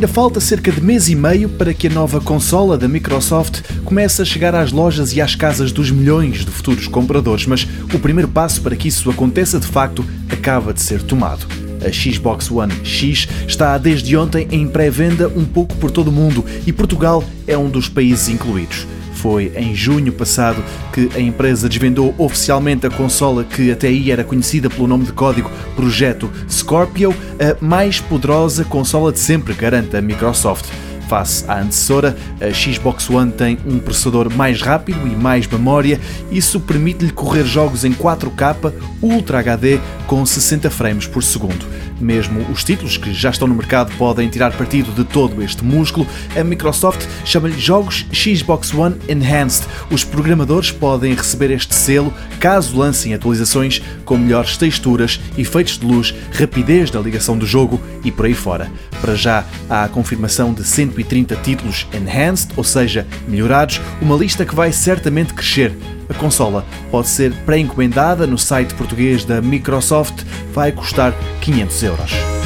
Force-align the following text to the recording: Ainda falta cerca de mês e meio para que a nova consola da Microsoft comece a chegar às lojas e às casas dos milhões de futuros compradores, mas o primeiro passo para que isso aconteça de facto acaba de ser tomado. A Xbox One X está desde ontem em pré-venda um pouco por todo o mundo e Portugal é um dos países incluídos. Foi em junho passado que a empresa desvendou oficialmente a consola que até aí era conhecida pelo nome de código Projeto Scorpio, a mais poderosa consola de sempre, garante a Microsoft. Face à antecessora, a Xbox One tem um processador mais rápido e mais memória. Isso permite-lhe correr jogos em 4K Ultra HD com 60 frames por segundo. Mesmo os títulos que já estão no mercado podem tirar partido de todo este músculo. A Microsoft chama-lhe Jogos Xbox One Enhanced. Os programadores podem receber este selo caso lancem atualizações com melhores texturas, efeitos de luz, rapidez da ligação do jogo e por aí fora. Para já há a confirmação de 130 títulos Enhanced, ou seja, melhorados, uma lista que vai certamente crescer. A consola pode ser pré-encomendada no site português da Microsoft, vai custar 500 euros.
Ainda 0.00 0.14
falta 0.14 0.40
cerca 0.40 0.72
de 0.72 0.80
mês 0.80 1.10
e 1.10 1.14
meio 1.14 1.46
para 1.46 1.74
que 1.74 1.86
a 1.86 1.90
nova 1.90 2.22
consola 2.22 2.78
da 2.78 2.88
Microsoft 2.88 3.60
comece 3.84 4.22
a 4.22 4.24
chegar 4.24 4.54
às 4.54 4.72
lojas 4.72 5.14
e 5.14 5.20
às 5.20 5.34
casas 5.34 5.72
dos 5.72 5.90
milhões 5.90 6.38
de 6.38 6.50
futuros 6.50 6.88
compradores, 6.88 7.44
mas 7.44 7.68
o 7.92 7.98
primeiro 7.98 8.26
passo 8.26 8.62
para 8.62 8.74
que 8.74 8.88
isso 8.88 9.10
aconteça 9.10 9.60
de 9.60 9.66
facto 9.66 10.02
acaba 10.30 10.72
de 10.72 10.80
ser 10.80 11.02
tomado. 11.02 11.46
A 11.84 11.92
Xbox 11.92 12.50
One 12.50 12.72
X 12.82 13.28
está 13.46 13.76
desde 13.76 14.16
ontem 14.16 14.48
em 14.50 14.66
pré-venda 14.66 15.28
um 15.28 15.44
pouco 15.44 15.76
por 15.76 15.90
todo 15.90 16.08
o 16.08 16.12
mundo 16.12 16.46
e 16.66 16.72
Portugal 16.72 17.22
é 17.46 17.58
um 17.58 17.68
dos 17.68 17.86
países 17.86 18.30
incluídos. 18.30 18.86
Foi 19.20 19.52
em 19.54 19.74
junho 19.74 20.12
passado 20.14 20.64
que 20.94 21.10
a 21.14 21.20
empresa 21.20 21.68
desvendou 21.68 22.14
oficialmente 22.16 22.86
a 22.86 22.90
consola 22.90 23.44
que 23.44 23.70
até 23.70 23.88
aí 23.88 24.10
era 24.10 24.24
conhecida 24.24 24.70
pelo 24.70 24.86
nome 24.86 25.04
de 25.04 25.12
código 25.12 25.50
Projeto 25.76 26.30
Scorpio, 26.50 27.14
a 27.38 27.62
mais 27.62 28.00
poderosa 28.00 28.64
consola 28.64 29.12
de 29.12 29.18
sempre, 29.18 29.52
garante 29.52 29.94
a 29.94 30.00
Microsoft. 30.00 30.64
Face 31.10 31.44
à 31.48 31.58
antecessora, 31.58 32.16
a 32.40 32.54
Xbox 32.54 33.10
One 33.10 33.32
tem 33.32 33.58
um 33.66 33.80
processador 33.80 34.32
mais 34.32 34.62
rápido 34.62 35.08
e 35.08 35.16
mais 35.16 35.44
memória. 35.44 36.00
Isso 36.30 36.60
permite-lhe 36.60 37.10
correr 37.10 37.44
jogos 37.44 37.84
em 37.84 37.92
4K 37.92 38.72
Ultra 39.02 39.40
HD 39.40 39.80
com 40.06 40.24
60 40.24 40.70
frames 40.70 41.08
por 41.08 41.24
segundo. 41.24 41.66
Mesmo 42.00 42.40
os 42.50 42.64
títulos 42.64 42.96
que 42.96 43.12
já 43.12 43.30
estão 43.30 43.46
no 43.46 43.54
mercado 43.54 43.92
podem 43.98 44.28
tirar 44.28 44.52
partido 44.52 44.92
de 44.92 45.04
todo 45.04 45.42
este 45.42 45.64
músculo. 45.64 46.06
A 46.38 46.42
Microsoft 46.42 47.06
chama-lhe 47.24 47.58
Jogos 47.58 48.06
Xbox 48.12 48.72
One 48.72 48.96
Enhanced. 49.08 49.66
Os 49.90 50.02
programadores 50.02 50.70
podem 50.70 51.14
receber 51.14 51.50
este 51.50 51.74
selo 51.74 52.12
caso 52.38 52.78
lancem 52.78 53.12
atualizações 53.12 53.82
com 54.04 54.16
melhores 54.16 54.56
texturas, 54.56 55.20
efeitos 55.36 55.78
de 55.78 55.84
luz, 55.84 56.14
rapidez 56.32 56.90
da 56.90 57.00
ligação 57.00 57.36
do 57.36 57.46
jogo 57.46 57.80
e 58.02 58.10
por 58.10 58.26
aí 58.26 58.34
fora. 58.34 58.70
Para 59.00 59.14
já 59.14 59.44
há 59.68 59.84
a 59.84 59.88
confirmação 59.88 60.54
de 60.54 60.64
130 61.02 61.36
títulos 61.36 61.86
Enhanced, 61.92 62.50
ou 62.56 62.64
seja, 62.64 63.06
melhorados, 63.28 63.80
uma 64.00 64.16
lista 64.16 64.44
que 64.44 64.54
vai 64.54 64.72
certamente 64.72 65.34
crescer. 65.34 65.76
A 66.08 66.14
consola 66.14 66.64
pode 66.90 67.08
ser 67.08 67.32
pré-encomendada 67.46 68.26
no 68.26 68.38
site 68.38 68.74
português 68.74 69.24
da 69.24 69.40
Microsoft, 69.40 70.24
vai 70.52 70.72
custar 70.72 71.14
500 71.40 71.82
euros. 71.82 72.39